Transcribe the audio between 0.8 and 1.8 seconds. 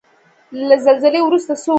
زلزلې وروسته څه وکړو؟